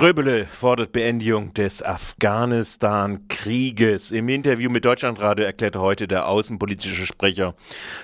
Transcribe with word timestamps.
Ströbele 0.00 0.46
fordert 0.46 0.92
Beendigung 0.92 1.52
des 1.52 1.82
Afghanistan-Krieges. 1.82 3.39
Im 3.46 4.28
Interview 4.28 4.68
mit 4.68 4.84
Deutschlandradio 4.84 5.46
erklärte 5.46 5.80
heute 5.80 6.06
der 6.06 6.28
außenpolitische 6.28 7.06
Sprecher 7.06 7.54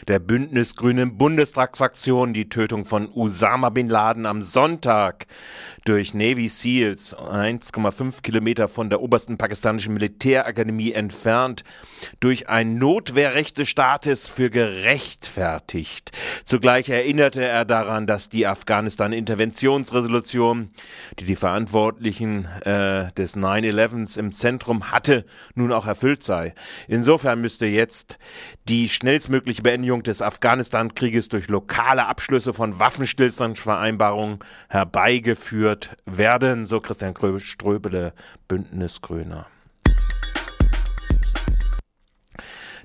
der 0.08 0.18
Bündnisgrünen 0.18 1.18
Bundestagsfraktion 1.18 2.32
die 2.32 2.48
Tötung 2.48 2.86
von 2.86 3.10
Usama 3.14 3.68
bin 3.68 3.90
Laden 3.90 4.24
am 4.24 4.42
Sonntag 4.42 5.26
durch 5.84 6.14
Navy 6.14 6.48
Seals 6.48 7.14
1,5 7.14 8.22
Kilometer 8.22 8.68
von 8.68 8.88
der 8.88 9.02
obersten 9.02 9.36
pakistanischen 9.36 9.92
Militärakademie 9.92 10.92
entfernt 10.92 11.64
durch 12.18 12.48
ein 12.48 12.78
Notwehrrecht 12.78 13.58
des 13.58 13.68
Staates 13.68 14.28
für 14.28 14.48
gerechtfertigt. 14.48 16.12
Zugleich 16.46 16.88
erinnerte 16.88 17.44
er 17.44 17.66
daran, 17.66 18.06
dass 18.06 18.30
die 18.30 18.46
Afghanistan-Interventionsresolution, 18.46 20.70
die 21.20 21.24
die 21.24 21.36
Verantwortlichen 21.36 22.46
äh, 22.62 23.12
des 23.12 23.36
9-11s 23.36 24.18
im 24.18 24.32
Zentrum 24.32 24.90
hatte, 24.90 25.25
nun 25.54 25.72
auch 25.72 25.86
erfüllt 25.86 26.22
sei. 26.22 26.54
Insofern 26.88 27.40
müsste 27.40 27.66
jetzt 27.66 28.18
die 28.68 28.88
schnellstmögliche 28.88 29.62
Beendigung 29.62 30.02
des 30.02 30.22
Afghanistan-Krieges 30.22 31.28
durch 31.28 31.48
lokale 31.48 32.06
Abschlüsse 32.06 32.52
von 32.52 32.78
Waffenstillstandsvereinbarungen 32.78 34.40
herbeigeführt 34.68 35.96
werden, 36.04 36.66
so 36.66 36.80
Christian 36.80 37.14
Ströbele, 37.38 38.12
Bündnisgrüner. 38.48 39.46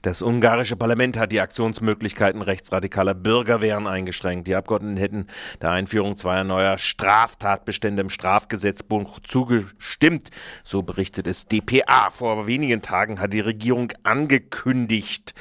Das 0.02 0.24
ungarische 0.24 0.76
Parlament 0.76 1.16
hat 1.16 1.32
die 1.32 1.42
Aktionsmöglichkeiten 1.42 2.42
rechtsradikaler 2.42 3.14
Bürgerwehren 3.14 3.86
eingeschränkt. 3.86 4.48
Die 4.48 4.56
Abgeordneten 4.56 4.98
hätten 4.98 5.28
der 5.62 5.70
Einführung 5.70 6.18
zweier 6.18 6.44
neuer 6.44 6.80
Straftatbestände 6.80 8.02
im 8.02 8.10
Strafgesetzbuch 8.10 9.20
zugestimmt. 9.20 10.32
So 10.64 10.82
berichtet 10.82 11.28
es 11.28 11.46
dpa. 11.46 12.10
Vor 12.10 12.48
wenigen 12.48 12.82
Tagen 12.82 13.20
hat 13.20 13.32
die 13.32 13.42
Regierung 13.42 13.94
angekündigt, 14.02 15.36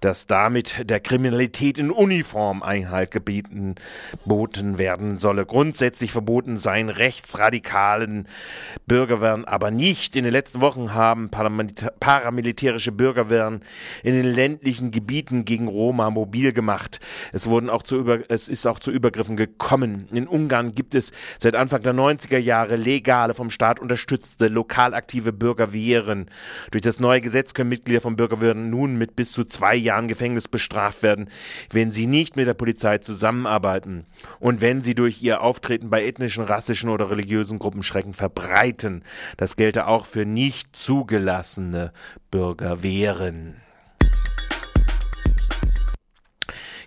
dass 0.00 0.28
damit 0.28 0.88
der 0.88 1.00
Kriminalität 1.00 1.80
in 1.80 1.90
Uniform 1.90 2.62
Einhalt 2.62 3.10
gebieten 3.10 3.74
boten 4.24 4.78
werden 4.78 5.18
solle. 5.18 5.44
Grundsätzlich 5.44 6.12
verboten 6.12 6.56
seien 6.56 6.88
rechtsradikalen 6.88 8.28
Bürgerwehren 8.86 9.44
aber 9.44 9.72
nicht. 9.72 10.14
In 10.14 10.22
den 10.22 10.32
letzten 10.32 10.60
Wochen 10.60 10.94
haben 10.94 11.30
paramilitärische 11.30 12.92
Bürgerwehren 12.92 13.60
in 14.04 14.14
den 14.14 14.26
ländlichen 14.26 14.92
Gebieten 14.92 15.44
gegen 15.44 15.66
Roma 15.66 16.10
mobil 16.10 16.52
gemacht. 16.52 17.00
Es 17.32 17.48
wurden 17.48 17.70
auch 17.70 17.82
zu 17.82 17.96
über, 17.96 18.20
es 18.28 18.48
ist 18.48 18.66
auch 18.66 18.78
zu 18.78 18.92
Übergriffen 18.92 19.36
gekommen. 19.36 20.06
In 20.12 20.28
Ungarn 20.28 20.74
gibt 20.74 20.94
es 20.94 21.10
seit 21.40 21.56
Anfang 21.56 21.82
der 21.82 21.94
90er 21.94 22.38
Jahre 22.38 22.76
legale, 22.76 23.34
vom 23.34 23.50
Staat 23.50 23.80
unterstützte, 23.80 24.48
lokal 24.48 24.94
aktive 24.94 25.32
Bürgerwehren. 25.32 26.30
Durch 26.70 26.82
das 26.82 27.00
neue 27.00 27.22
Gesetz 27.22 27.54
können 27.54 27.70
Mitglieder 27.70 28.02
von 28.02 28.14
Bürgerwehren 28.14 28.70
nun 28.70 28.96
mit 28.96 29.16
bis 29.16 29.32
zu 29.32 29.44
zwei 29.44 29.74
Jahren 29.74 30.06
Gefängnis 30.06 30.48
bestraft 30.48 31.02
werden, 31.02 31.30
wenn 31.72 31.92
sie 31.92 32.06
nicht 32.06 32.36
mit 32.36 32.46
der 32.46 32.54
Polizei 32.54 32.98
zusammenarbeiten 32.98 34.04
und 34.38 34.60
wenn 34.60 34.82
sie 34.82 34.94
durch 34.94 35.22
ihr 35.22 35.40
Auftreten 35.40 35.88
bei 35.88 36.04
ethnischen, 36.04 36.44
rassischen 36.44 36.90
oder 36.90 37.10
religiösen 37.10 37.58
Gruppen 37.58 37.82
Schrecken 37.82 38.12
verbreiten. 38.12 39.02
Das 39.38 39.56
gelte 39.56 39.86
auch 39.86 40.04
für 40.04 40.26
nicht 40.26 40.76
zugelassene 40.76 41.92
Bürgerwehren. 42.30 43.63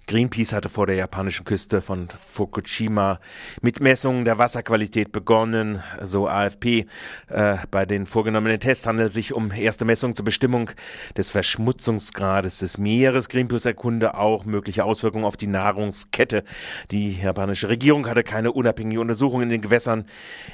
Greenpeace 0.07 0.53
hatte 0.53 0.69
vor 0.69 0.87
der 0.87 0.95
japanischen 0.95 1.43
Küste 1.43 1.81
von 1.81 2.07
Fukushima 2.29 3.19
mit 3.61 3.81
Messungen 3.81 4.23
der 4.23 4.37
Wasserqualität 4.37 5.11
begonnen, 5.11 5.83
so 6.01 6.29
AFP. 6.29 6.85
Äh, 7.27 7.57
bei 7.71 7.85
den 7.85 8.05
vorgenommenen 8.05 8.61
Tests 8.61 8.87
handelt 8.87 9.09
es 9.09 9.15
sich 9.15 9.33
um 9.33 9.51
erste 9.51 9.83
Messungen 9.83 10.15
zur 10.15 10.23
Bestimmung 10.23 10.71
des 11.17 11.29
Verschmutzungsgrades 11.29 12.59
des 12.59 12.77
Meeres. 12.77 13.27
Greenpeace 13.27 13.65
erkunde 13.65 14.15
auch 14.15 14.45
mögliche 14.45 14.85
Auswirkungen 14.85 15.25
auf 15.25 15.35
die 15.35 15.47
Nahrungskette. 15.47 16.45
Die 16.89 17.19
japanische 17.19 17.67
Regierung 17.67 18.07
hatte 18.07 18.23
keine 18.23 18.53
unabhängige 18.53 19.01
Untersuchung 19.01 19.41
in 19.41 19.49
den 19.49 19.59
Gewässern 19.59 20.05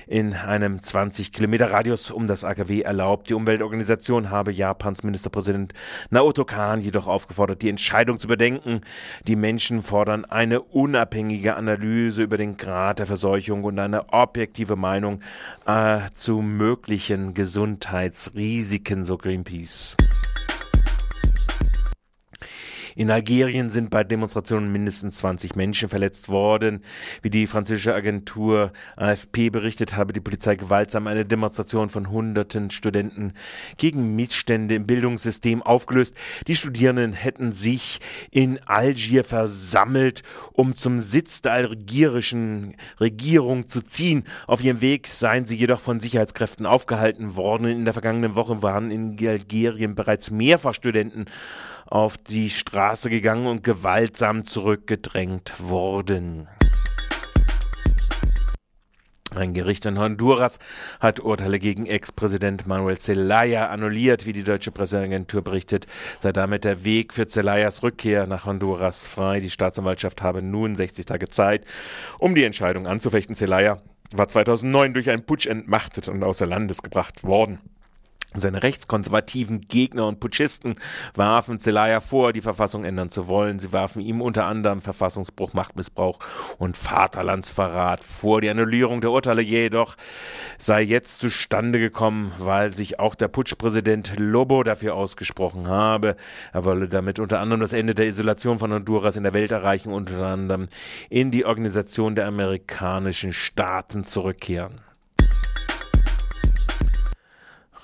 in 0.07 0.33
einem 0.33 0.81
20 0.81 1.31
Kilometer 1.31 1.69
Radius 1.69 2.09
um 2.09 2.25
das 2.25 2.43
AKW 2.43 2.81
erlaubt. 2.81 3.29
Die 3.29 3.35
Umweltorganisation 3.35 4.31
habe 4.31 4.51
Japans 4.51 5.03
Ministerpräsident 5.03 5.73
Naoto 6.09 6.43
Kan 6.43 6.81
jedoch 6.81 7.05
aufgefordert, 7.05 7.61
die 7.61 7.69
Entscheidung 7.69 8.19
zu 8.19 8.27
bedenken, 8.27 8.81
die 9.27 9.42
Menschen 9.43 9.83
fordern 9.83 10.23
eine 10.23 10.61
unabhängige 10.61 11.57
Analyse 11.57 12.23
über 12.23 12.37
den 12.37 12.55
Grad 12.55 12.99
der 12.99 13.07
Verseuchung 13.07 13.65
und 13.65 13.77
eine 13.77 14.13
objektive 14.13 14.77
Meinung 14.77 15.19
äh, 15.65 15.99
zu 16.13 16.37
möglichen 16.37 17.33
Gesundheitsrisiken, 17.33 19.03
so 19.03 19.17
Greenpeace. 19.17 19.97
In 22.95 23.09
Algerien 23.09 23.71
sind 23.71 23.89
bei 23.89 24.03
Demonstrationen 24.03 24.71
mindestens 24.71 25.17
20 25.17 25.55
Menschen 25.55 25.89
verletzt 25.89 26.29
worden. 26.29 26.81
Wie 27.21 27.29
die 27.29 27.47
französische 27.47 27.93
Agentur 27.93 28.71
AFP 28.95 29.49
berichtet, 29.49 29.95
habe 29.95 30.13
die 30.13 30.19
Polizei 30.19 30.55
gewaltsam 30.55 31.07
eine 31.07 31.25
Demonstration 31.25 31.89
von 31.89 32.09
hunderten 32.09 32.69
Studenten 32.69 33.33
gegen 33.77 34.15
Missstände 34.15 34.75
im 34.75 34.85
Bildungssystem 34.85 35.63
aufgelöst. 35.63 36.13
Die 36.47 36.55
Studierenden 36.55 37.13
hätten 37.13 37.51
sich 37.51 37.99
in 38.29 38.59
Algier 38.65 39.23
versammelt, 39.23 40.21
um 40.51 40.75
zum 40.75 41.01
Sitz 41.01 41.41
der 41.41 41.53
algerischen 41.53 42.75
Regierung 42.99 43.69
zu 43.69 43.81
ziehen. 43.81 44.23
Auf 44.45 44.63
ihrem 44.63 44.81
Weg 44.81 45.07
seien 45.07 45.47
sie 45.47 45.57
jedoch 45.57 45.79
von 45.79 45.99
Sicherheitskräften 45.99 46.65
aufgehalten 46.65 47.35
worden. 47.35 47.67
In 47.67 47.85
der 47.85 47.93
vergangenen 47.93 48.35
Woche 48.35 48.61
waren 48.61 48.91
in 48.91 49.17
Algerien 49.27 49.95
bereits 49.95 50.29
mehrfach 50.29 50.75
Studenten 50.75 51.25
auf 51.93 52.17
die 52.17 52.49
Straße 52.49 53.11
gegangen 53.11 53.45
und 53.45 53.63
gewaltsam 53.63 54.47
zurückgedrängt 54.47 55.53
worden. 55.59 56.47
Ein 59.29 59.53
Gericht 59.53 59.85
in 59.85 59.99
Honduras 59.99 60.57
hat 60.99 61.19
Urteile 61.19 61.59
gegen 61.59 61.85
Ex-Präsident 61.85 62.65
Manuel 62.65 62.97
Zelaya 62.97 63.67
annulliert, 63.67 64.25
wie 64.25 64.33
die 64.33 64.43
deutsche 64.43 64.71
Presseagentur 64.71 65.43
berichtet. 65.43 65.85
Sei 66.19 66.31
damit 66.31 66.63
der 66.63 66.83
Weg 66.83 67.13
für 67.13 67.27
Zelayas 67.27 67.83
Rückkehr 67.83 68.25
nach 68.25 68.47
Honduras 68.47 69.07
frei. 69.07 69.39
Die 69.39 69.51
Staatsanwaltschaft 69.51 70.23
habe 70.23 70.41
nun 70.41 70.75
60 70.75 71.05
Tage 71.05 71.29
Zeit, 71.29 71.63
um 72.17 72.33
die 72.33 72.43
Entscheidung 72.43 72.87
anzufechten. 72.87 73.35
Zelaya 73.35 73.83
war 74.15 74.27
2009 74.27 74.95
durch 74.95 75.11
einen 75.11 75.25
Putsch 75.27 75.45
entmachtet 75.45 76.09
und 76.09 76.23
außer 76.23 76.47
Landes 76.47 76.81
gebracht 76.81 77.23
worden. 77.23 77.59
Seine 78.35 78.63
rechtskonservativen 78.63 79.61
Gegner 79.61 80.07
und 80.07 80.19
Putschisten 80.19 80.75
warfen 81.13 81.59
Zelaya 81.59 81.99
vor, 81.99 82.33
die 82.33 82.41
Verfassung 82.41 82.83
ändern 82.83 83.11
zu 83.11 83.27
wollen. 83.27 83.59
Sie 83.59 83.71
warfen 83.71 84.01
ihm 84.01 84.21
unter 84.21 84.45
anderem 84.45 84.81
Verfassungsbruch, 84.81 85.53
Machtmissbrauch 85.53 86.19
und 86.57 86.75
Vaterlandsverrat 86.75 88.03
vor. 88.03 88.41
Die 88.41 88.49
Annullierung 88.49 89.01
der 89.01 89.11
Urteile 89.11 89.41
jedoch 89.41 89.95
sei 90.57 90.81
jetzt 90.81 91.19
zustande 91.19 91.79
gekommen, 91.79 92.31
weil 92.39 92.73
sich 92.73 92.99
auch 92.99 93.15
der 93.15 93.27
Putschpräsident 93.27 94.15
Lobo 94.17 94.63
dafür 94.63 94.95
ausgesprochen 94.95 95.67
habe. 95.67 96.15
Er 96.53 96.65
wolle 96.65 96.87
damit 96.89 97.19
unter 97.19 97.39
anderem 97.39 97.61
das 97.61 97.73
Ende 97.73 97.93
der 97.93 98.07
Isolation 98.07 98.59
von 98.59 98.73
Honduras 98.73 99.15
in 99.15 99.23
der 99.23 99.33
Welt 99.33 99.51
erreichen, 99.51 99.91
unter 99.91 100.25
anderem 100.25 100.69
in 101.09 101.29
die 101.31 101.45
Organisation 101.45 102.15
der 102.15 102.27
amerikanischen 102.27 103.33
Staaten 103.33 104.05
zurückkehren. 104.05 104.81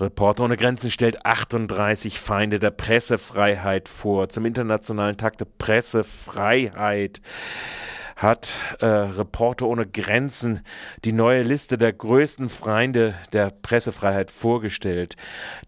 Reporter 0.02 0.44
ohne 0.44 0.58
Grenzen 0.58 0.92
stellt 0.92 1.26
38 1.26 2.20
Feinde 2.20 2.60
der 2.60 2.72
Pressefreiheit 2.72 3.90
vor. 3.90 4.30
Zum 4.30 4.46
Internationalen 4.46 5.18
Tag 5.18 5.38
der 5.38 5.48
Pressefreiheit 5.58 7.22
hat 8.20 8.76
äh, 8.82 8.86
Reporter 8.86 9.66
ohne 9.66 9.88
Grenzen 9.88 10.60
die 11.06 11.14
neue 11.14 11.42
Liste 11.42 11.78
der 11.78 11.94
größten 11.94 12.50
Feinde 12.50 13.16
der 13.32 13.50
Pressefreiheit 13.50 14.30
vorgestellt. 14.30 15.16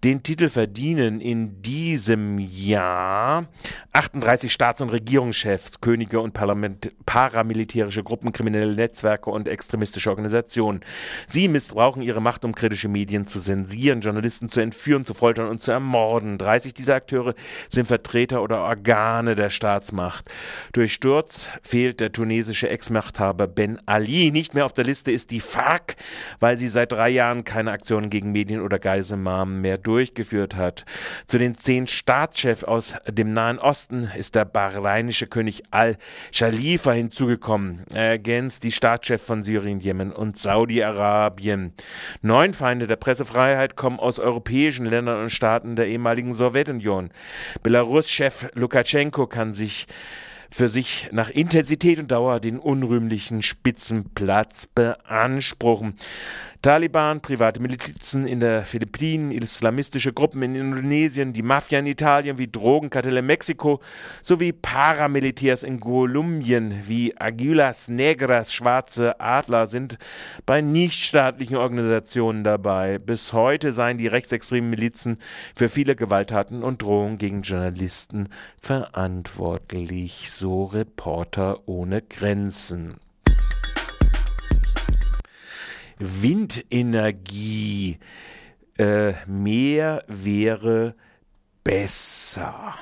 Den 0.04 0.22
Titel 0.22 0.50
verdienen 0.50 1.22
in 1.22 1.62
diesem 1.62 2.40
Jahr 2.40 3.46
38 3.94 4.52
Staats- 4.52 4.82
und 4.82 4.90
Regierungschefs, 4.90 5.80
Könige 5.80 6.20
und 6.20 6.34
Parlament 6.34 6.92
paramilitärische 7.06 8.04
Gruppen, 8.04 8.34
kriminelle 8.34 8.76
Netzwerke 8.76 9.30
und 9.30 9.48
extremistische 9.48 10.10
Organisationen. 10.10 10.82
Sie 11.28 11.48
missbrauchen 11.48 12.02
ihre 12.02 12.22
Macht, 12.22 12.44
um 12.44 12.54
kritische 12.54 12.90
Medien 12.90 13.26
zu 13.28 13.40
zensieren, 13.40 14.02
Journalisten 14.02 14.50
zu 14.50 14.60
entführen, 14.60 15.06
zu 15.06 15.14
foltern 15.14 15.48
und 15.48 15.64
zu 15.64 15.72
ermorden. 15.72 16.38
30 16.38 16.74
dieser 16.74 16.96
Akteure 16.96 17.34
sind 17.70 17.88
Vertreter 17.88 18.44
oder 18.44 18.64
Organe 18.64 19.36
der 19.36 19.50
Staatsmacht. 19.50 20.26
Durch 20.74 20.92
Sturz 20.92 21.48
fehlt 21.62 22.02
der 22.02 22.12
Tunesische 22.12 22.41
libanesische 22.42 22.70
Ex-Machthaber 22.70 23.46
Ben 23.46 23.80
Ali. 23.86 24.32
Nicht 24.32 24.56
mehr 24.56 24.66
auf 24.66 24.74
der 24.74 24.84
Liste 24.84 25.12
ist 25.12 25.30
die 25.30 25.40
FARC, 25.40 25.96
weil 26.40 26.58
sie 26.58 26.70
seit 26.70 26.92
drei 26.92 27.10
Jahren 27.10 27.44
keine 27.44 27.72
Aktionen 27.72 28.10
gegen 28.10 28.32
Medien 28.32 28.62
oder 28.62 28.80
Geiselnahmen 28.80 29.62
mehr 29.62 29.78
durchgeführt 29.78 30.56
hat. 30.56 30.86
Zu 31.28 31.38
den 31.38 31.56
zehn 31.56 31.88
Staatschefs 31.88 32.64
aus 32.64 32.96
dem 33.08 33.34
Nahen 33.34 33.60
Osten 33.60 34.10
ist 34.18 34.34
der 34.34 34.46
bahrainische 34.46 35.28
König 35.28 35.64
Al-Khalifa 35.70 36.94
hinzugekommen. 36.94 37.84
Er 37.94 38.10
ergänzt 38.10 38.64
die 38.64 38.72
Staatschefs 38.72 39.24
von 39.26 39.44
Syrien, 39.44 39.80
Jemen 39.80 40.12
und 40.12 40.38
Saudi-Arabien. 40.38 41.74
Neun 42.22 42.56
Feinde 42.56 42.88
der 42.88 42.96
Pressefreiheit 42.96 43.76
kommen 43.76 44.00
aus 44.00 44.20
europäischen 44.20 44.88
Ländern 44.88 45.22
und 45.22 45.30
Staaten 45.30 45.76
der 45.76 45.88
ehemaligen 45.88 46.34
Sowjetunion. 46.34 47.12
Belarus-Chef 47.62 48.48
Lukaschenko 48.56 49.28
kann 49.28 49.54
sich 49.54 49.86
für 50.52 50.68
sich 50.68 51.08
nach 51.12 51.30
Intensität 51.30 51.98
und 51.98 52.12
Dauer 52.12 52.40
den 52.40 52.60
unrühmlichen 52.60 53.42
Spitzenplatz 53.42 54.68
beanspruchen. 54.68 55.96
Taliban, 56.62 57.22
private 57.22 57.60
Milizen 57.60 58.28
in 58.28 58.40
der 58.40 58.66
Philippinen, 58.66 59.32
islamistische 59.32 60.14
Gruppen 60.14 60.44
in 60.44 60.54
Indonesien, 60.54 61.34
die 61.34 61.42
Mafia 61.42 61.80
in 61.80 61.88
Italien 61.88 62.38
wie 62.38 62.52
Drogenkartelle 62.52 63.22
in 63.22 63.26
Mexiko 63.26 63.80
sowie 64.22 64.52
Paramilitärs 64.52 65.64
in 65.64 65.80
Kolumbien 65.80 66.84
wie 66.86 67.18
Aguilas 67.18 67.88
Negras, 67.88 68.54
schwarze 68.54 69.20
Adler 69.20 69.66
sind 69.66 69.98
bei 70.46 70.62
nichtstaatlichen 70.62 71.58
Organisationen 71.58 72.44
dabei. 72.44 73.00
Bis 73.00 73.34
heute 73.34 73.72
seien 73.72 73.98
die 73.98 74.06
rechtsextremen 74.06 74.70
Milizen 74.70 75.18
für 75.56 75.68
viele 75.68 75.96
Gewalttaten 75.96 76.62
und 76.62 76.84
Drohungen 76.84 77.18
gegen 77.18 77.42
Journalisten 77.42 78.30
verantwortlich, 78.62 80.30
so 80.30 80.66
Reporter 80.66 81.68
ohne 81.68 82.04
Grenzen. 82.04 82.98
Windenergie 86.02 88.00
äh, 88.78 89.14
mehr 89.28 90.04
wäre 90.08 90.96
besser. 91.64 92.76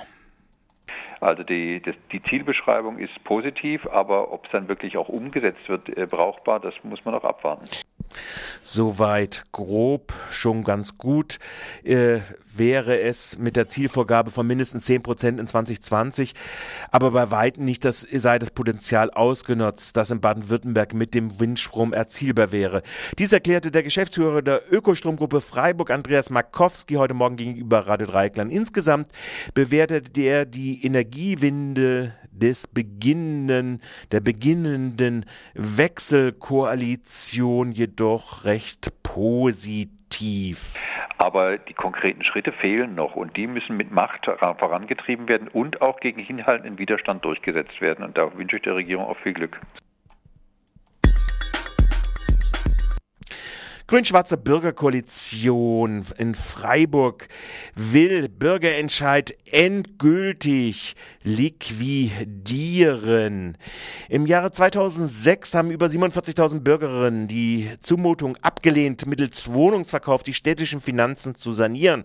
Also 1.19 1.44
die, 1.44 1.81
das, 1.81 1.95
die 2.12 2.24
Zielbeschreibung 2.24 2.98
ist 2.98 3.24
positiv, 3.25 3.86
aber 3.88 4.31
ob 4.31 4.45
es 4.45 4.51
dann 4.51 4.69
wirklich 4.69 4.95
auch 4.98 5.10
umgesetzt 5.10 5.68
wird, 5.68 5.89
äh, 5.98 6.06
brauchbar, 6.06 6.62
das 6.62 6.74
muss 6.83 7.04
man 7.04 7.13
noch 7.13 7.25
abwarten. 7.25 7.66
Soweit 8.61 9.45
grob 9.51 10.13
schon 10.31 10.63
ganz 10.63 10.97
gut 10.97 11.39
äh, 11.83 12.19
wäre 12.56 13.00
es 13.00 13.38
mit 13.38 13.56
der 13.56 13.67
Zielvorgabe 13.67 14.31
von 14.31 14.45
mindestens 14.45 14.85
10 14.85 15.03
Prozent 15.03 15.39
in 15.39 15.47
2020, 15.47 16.33
aber 16.91 17.11
bei 17.11 17.31
weitem 17.31 17.65
nicht 17.65 17.85
das, 17.85 18.01
sei 18.01 18.39
das 18.39 18.51
Potenzial 18.51 19.11
ausgenutzt, 19.11 19.95
das 19.97 20.11
in 20.11 20.21
Baden-Württemberg 20.21 20.94
mit 20.94 21.15
dem 21.15 21.39
Windstrom 21.39 21.94
erzielbar 21.94 22.51
wäre. 22.51 22.83
Dies 23.17 23.31
erklärte 23.31 23.71
der 23.71 23.83
Geschäftsführer 23.83 24.41
der 24.41 24.62
Ökostromgruppe 24.71 25.41
Freiburg, 25.41 25.91
Andreas 25.91 26.29
Markowski, 26.29 26.95
heute 26.95 27.13
Morgen 27.13 27.38
gegenüber 27.38 27.88
Radio 27.88 28.07
Dreieckland. 28.07 28.51
Insgesamt 28.51 29.12
bewertete 29.53 30.21
er 30.21 30.45
die 30.45 30.85
Energiewinde 30.85 32.13
des 32.31 32.67
beginnenden, 32.67 33.81
der 34.12 34.21
beginnenden 34.21 35.25
Wechselkoalition 35.53 37.71
jedoch 37.71 37.99
recht 38.46 38.92
positiv. 39.04 40.81
Aber 41.18 41.57
die 41.57 41.74
konkreten 41.74 42.24
Schritte 42.24 42.54
fehlen 42.54 42.96
noch 42.96 43.16
und 43.16 43.36
die 43.36 43.46
müssen 43.46 43.75
mit 43.75 43.92
Macht 43.92 44.25
vorangetrieben 44.25 45.28
werden 45.28 45.50
und 45.50 45.81
auch 45.81 46.00
gegen 46.00 46.22
hinhaltenden 46.22 46.80
Widerstand 46.80 47.25
durchgesetzt 47.25 47.81
werden. 47.81 48.06
Und 48.06 48.18
da 48.18 48.36
wünsche 48.38 48.56
ich 48.56 48.62
der 48.62 48.75
Regierung 48.75 49.06
auch 49.06 49.18
viel 49.18 49.34
Glück. 49.34 49.60
Grün-Schwarze 53.89 54.38
Bürgerkoalition 54.38 56.06
in 56.19 56.36
Freiburg 56.36 57.27
will 57.74 58.30
Bürgerentscheid 58.30 59.36
endgültig 59.51 60.95
liquidieren. 61.24 61.97
Im 64.07 64.27
Jahre 64.27 64.51
2006 64.51 65.56
haben 65.56 65.71
über 65.71 65.88
47.000 65.88 66.59
Bürgerinnen 66.59 67.27
die 67.27 67.71
Zumutung 67.81 68.38
abgelehnt, 68.44 69.07
mittels 69.07 69.51
Wohnungsverkauf 69.51 70.21
die 70.21 70.36
städtischen 70.36 70.81
Finanzen 70.81 71.33
zu 71.33 71.53
sanieren. 71.53 72.03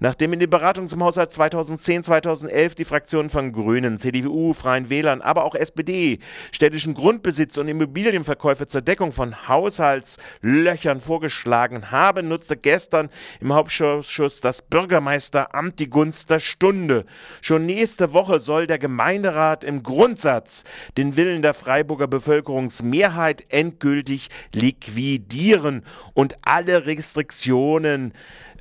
Nachdem 0.00 0.32
in 0.32 0.40
den 0.40 0.48
Beratungen 0.48 0.88
zum 0.88 1.04
Haushalt 1.04 1.30
2010-2011 1.32 2.74
die 2.74 2.86
Fraktionen 2.86 3.28
von 3.28 3.52
Grünen, 3.52 3.98
CDU, 3.98 4.54
Freien 4.54 4.88
Wählern, 4.88 5.20
aber 5.20 5.44
auch 5.44 5.54
SPD 5.54 6.20
städtischen 6.52 6.94
Grundbesitz 6.94 7.58
und 7.58 7.68
Immobilienverkäufe 7.68 8.66
zur 8.66 8.80
Deckung 8.80 9.12
von 9.12 9.46
Haushaltslöchern 9.46 11.02
vor 11.02 11.17
vorgeschlagen 11.18 11.90
habe, 11.90 12.22
nutzte 12.22 12.56
gestern 12.56 13.08
im 13.40 13.52
Hauptausschuss 13.52 14.40
das 14.40 14.62
Bürgermeisteramt 14.62 15.80
die 15.80 15.90
Gunst 15.90 16.30
der 16.30 16.38
Stunde. 16.38 17.06
Schon 17.40 17.66
nächste 17.66 18.12
Woche 18.12 18.38
soll 18.38 18.68
der 18.68 18.78
Gemeinderat 18.78 19.64
im 19.64 19.82
Grundsatz 19.82 20.62
den 20.96 21.16
Willen 21.16 21.42
der 21.42 21.54
Freiburger 21.54 22.06
Bevölkerungsmehrheit 22.06 23.46
endgültig 23.48 24.28
liquidieren 24.54 25.84
und 26.14 26.36
alle 26.42 26.86
Restriktionen 26.86 28.12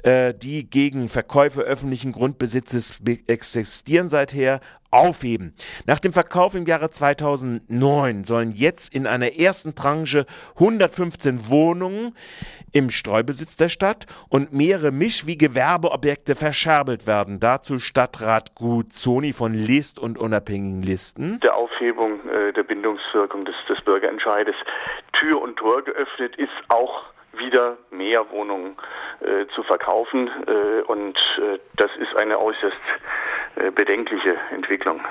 äh, 0.08 0.34
die 0.34 0.70
gegen 0.70 1.10
Verkäufe 1.10 1.62
öffentlichen 1.62 2.14
Grundbesitzes 2.14 3.02
existieren 3.28 4.10
seither, 4.10 4.62
aufheben. 4.90 5.54
Nach 5.86 6.00
dem 6.00 6.14
Verkauf 6.14 6.56
im 6.56 6.66
Jahre 6.66 6.90
2009 6.90 8.24
sollen 8.24 8.54
jetzt 8.54 8.96
in 8.96 9.06
einer 9.06 9.38
ersten 9.38 9.76
Tranche 9.76 10.26
115 10.56 11.50
Wohnungen 11.50 12.16
im 12.72 12.90
Streubesitz 12.90 13.58
der 13.58 13.68
Stadt 13.68 14.06
und 14.30 14.54
mehrere 14.54 14.92
Misch- 14.92 15.28
wie 15.28 15.38
Gewerbeobjekte 15.38 16.36
verscherbelt 16.36 17.06
werden. 17.06 17.42
Dazu 17.42 17.80
Stadtrat 17.80 18.56
Guzzoni 18.56 19.34
von 19.34 19.54
List 19.54 20.00
und 20.00 20.18
unabhängigen 20.18 20.84
Listen. 20.84 21.42
Der 21.42 21.58
Aufhebung 21.58 22.22
äh, 22.30 22.54
der 22.54 22.64
Bindungswirkung 22.64 23.44
des, 23.44 23.56
des 23.68 23.82
Bürgerentscheides 23.82 24.56
Tür 25.12 25.42
und 25.42 25.58
Tor 25.58 25.84
geöffnet 25.84 26.38
ist 26.38 26.54
auch 26.70 27.04
wieder 27.34 27.78
mehr 27.92 28.30
Wohnungen 28.32 28.76
äh, 29.22 29.46
zu 29.56 29.64
verkaufen. 29.64 30.30
Äh, 30.48 30.82
und 30.84 31.18
äh, 31.40 31.60
das 31.76 31.92
ist 32.00 32.16
eine 32.18 32.40
äußerst 32.40 32.78
äh, 33.56 33.72
bedenkliche 33.72 34.36
Entwicklung. 34.52 35.02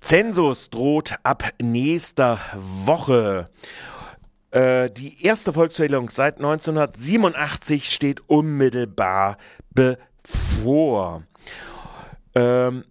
Zensus 0.00 0.68
droht 0.70 1.14
ab 1.22 1.44
nächster 1.60 2.38
Woche. 2.54 3.48
Äh, 4.50 4.90
die 4.90 5.24
erste 5.24 5.52
Volkszählung 5.52 6.10
seit 6.10 6.36
1987 6.36 7.86
steht 7.86 8.20
unmittelbar 8.28 9.38
bevor. 9.70 11.22
Ähm, 12.34 12.84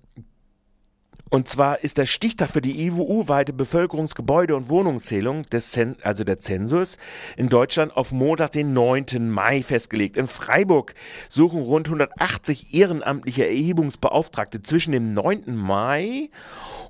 und 1.33 1.49
zwar 1.49 1.83
ist 1.83 1.97
der 1.97 2.05
Stichtag 2.05 2.51
für 2.51 2.61
die 2.61 2.91
EU-weite 2.91 3.53
Bevölkerungsgebäude- 3.53 4.53
und 4.53 4.69
Wohnungszählung, 4.69 5.49
des 5.49 5.75
also 6.03 6.23
der 6.23 6.37
Zensus, 6.37 6.99
in 7.37 7.49
Deutschland 7.49 7.97
auf 7.97 8.11
Montag, 8.11 8.51
den 8.51 8.73
9. 8.73 9.31
Mai 9.31 9.63
festgelegt. 9.63 10.15
In 10.15 10.27
Freiburg 10.27 10.93
suchen 11.29 11.63
rund 11.63 11.87
180 11.87 12.75
ehrenamtliche 12.75 13.47
Erhebungsbeauftragte 13.47 14.61
zwischen 14.61 14.91
dem 14.91 15.11
9. 15.15 15.55
Mai 15.55 16.29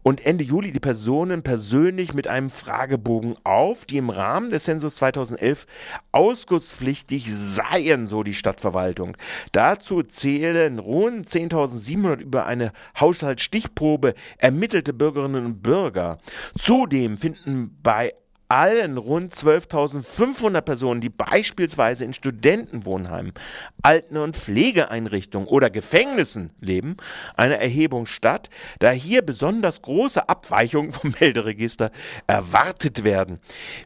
und 0.01 0.25
Ende 0.25 0.43
Juli 0.43 0.73
die 0.73 0.81
Personen 0.81 1.43
persönlich 1.43 2.13
mit 2.13 2.27
einem 2.27 2.49
Fragebogen 2.49 3.37
auf, 3.45 3.85
die 3.85 3.97
im 3.97 4.09
Rahmen 4.09 4.49
des 4.49 4.65
Zensus 4.65 4.95
2011 4.95 5.65
ausgusspflichtig 6.11 7.33
seien, 7.33 8.07
so 8.07 8.23
die 8.23 8.33
Stadtverwaltung. 8.33 9.15
Dazu 9.53 10.03
zählen 10.03 10.79
rund 10.79 11.29
10.700 11.29 12.17
über 12.17 12.45
eine 12.45 12.73
Haushaltsstichprobe 12.99 14.13
ermittelte 14.37 14.93
Bürgerinnen 14.93 15.45
und 15.45 15.63
Bürger. 15.63 16.17
Zudem 16.57 17.17
finden 17.17 17.77
bei 17.81 18.13
allen 18.53 18.97
rund 18.97 19.33
12.500 19.33 20.61
Personen, 20.61 21.01
die 21.01 21.09
beispielsweise 21.09 22.05
in 22.05 22.13
Studentenwohnheimen, 22.13 23.33
Alten- 23.81 24.17
und 24.17 24.37
Pflegeeinrichtungen 24.37 25.47
oder 25.47 25.71
Gefängnissen 25.71 26.51
leben, 26.59 26.97
eine 27.35 27.59
Erhebung 27.59 28.05
statt, 28.05 28.51
da 28.77 28.91
hier 28.91 29.23
besonders 29.23 29.81
große 29.81 30.29
Abweichungen 30.29 30.91
vom 30.93 31.15
Melderegister 31.19 31.89
erwartet 32.27 33.03
werden. 33.03 33.39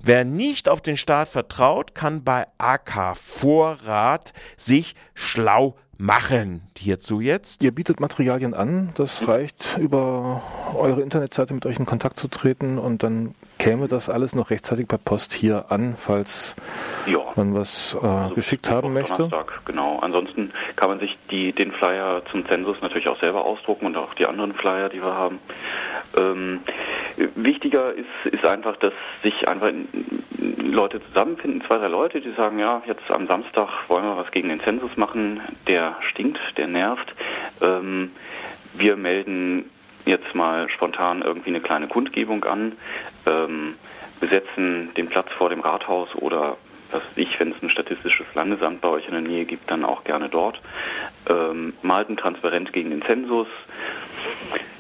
Wer 0.04 0.26
nicht 0.26 0.68
auf 0.68 0.82
den 0.82 0.98
Staat 0.98 1.30
vertraut, 1.30 1.96
kann 1.96 2.26
bei 2.26 2.48
AK 2.58 3.16
Vorrat 3.16 4.34
sich 4.58 4.96
schlau 5.14 5.78
machen. 5.98 6.62
Hierzu 6.78 7.22
jetzt. 7.22 7.64
Ihr 7.64 7.72
bietet 7.72 8.00
Materialien 8.00 8.54
an. 8.54 8.90
Das 8.96 9.28
reicht, 9.28 9.78
über 9.80 10.42
eure 10.76 11.02
Internetseite 11.02 11.54
mit 11.54 11.66
euch 11.66 11.80
in 11.80 11.86
Kontakt 11.86 12.20
zu 12.20 12.28
treten 12.28 12.78
und 12.78 13.04
dann 13.04 13.36
käme 13.58 13.88
das 13.88 14.10
alles 14.10 14.36
noch 14.36 14.50
rechtzeitig 14.50 14.88
per 14.88 15.00
Post 15.00 15.34
hier 15.34 15.66
an, 15.70 15.96
falls 15.98 16.56
ja. 17.08 17.20
man 17.36 17.56
was 17.56 17.98
äh, 18.02 18.06
also 18.06 18.36
geschickt 18.36 18.70
haben 18.70 18.94
möchte. 18.94 19.16
Donnerstag, 19.16 19.62
genau. 19.66 20.00
Ansonsten 20.00 20.52
kann 20.76 20.90
man 20.90 21.00
sich 21.00 21.18
die, 21.32 21.54
den 21.54 21.72
Flyer 21.72 22.22
zum 22.32 22.46
Zensus 22.48 22.78
natürlich 22.82 23.08
auch 23.08 23.20
selber 23.20 23.46
ausdrucken 23.46 23.88
und 23.88 23.98
auch 23.98 24.14
die 24.14 24.28
anderen 24.28 24.54
Flyer, 24.54 24.90
die 24.90 25.02
wir 25.02 25.16
haben. 25.16 25.40
Ähm, 26.18 26.62
wichtiger 27.36 27.94
ist, 27.94 28.34
ist 28.34 28.46
einfach, 28.46 28.78
dass 28.78 28.94
sich 29.24 29.48
einfach 29.48 29.72
Leute 30.60 31.02
zusammenfinden, 31.08 31.64
zwei, 31.68 31.78
drei 31.78 31.88
Leute, 31.88 32.22
die 32.22 32.32
sagen, 32.32 32.60
ja, 32.60 32.82
jetzt 32.86 33.10
am 33.10 33.28
Samstag 33.28 33.70
wollen 33.88 34.06
wir 34.06 34.18
was 34.18 34.32
gegen 34.32 34.50
den 34.50 34.60
Zensus 34.62 34.96
machen, 34.98 35.42
der 35.68 35.98
stinkt, 36.02 36.40
der 36.58 36.68
nervt. 36.68 37.14
Ähm, 37.62 38.12
wir 38.76 38.96
melden 38.96 39.70
jetzt 40.06 40.36
mal 40.36 40.70
spontan 40.70 41.22
irgendwie 41.22 41.50
eine 41.50 41.62
kleine 41.62 41.88
Kundgebung 41.88 42.44
an, 42.46 42.74
ähm, 43.26 43.76
besetzen 44.20 44.92
den 44.96 45.08
Platz 45.08 45.32
vor 45.38 45.50
dem 45.50 45.62
Rathaus 45.62 46.14
oder 46.16 46.58
was 46.92 47.02
ich, 47.16 47.40
wenn 47.40 47.52
es 47.52 47.62
ein 47.62 47.70
statistisches 47.70 48.26
Landesamt 48.34 48.82
bei 48.82 48.88
euch 48.88 49.06
in 49.08 49.12
der 49.12 49.22
Nähe 49.22 49.46
gibt, 49.46 49.70
dann 49.70 49.84
auch 49.84 50.04
gerne 50.04 50.30
dort. 50.30 50.62
Ähm, 51.30 51.74
malt 51.82 52.10
ein 52.10 52.18
Transparent 52.18 52.72
gegen 52.72 52.92
den 52.92 53.02
Zensus. 53.02 53.48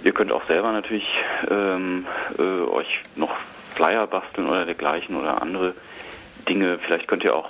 Ihr 0.08 0.14
könnt 0.14 0.32
auch 0.32 0.48
selber 0.48 0.72
natürlich 0.72 1.06
ähm, 1.52 2.06
äh, 2.40 2.42
euch 2.42 3.02
noch 3.18 3.36
Flyer 3.76 4.08
basteln 4.08 4.48
oder 4.48 4.64
dergleichen 4.64 5.18
oder 5.18 5.42
andere 5.42 5.74
Dinge. 6.48 6.80
Vielleicht 6.80 7.10
könnt 7.10 7.26
ihr 7.26 7.36
auch, 7.36 7.50